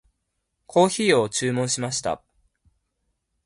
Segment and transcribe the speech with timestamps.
[0.65, 2.23] コーヒーを注文しました。